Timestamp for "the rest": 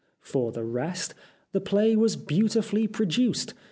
0.51-1.13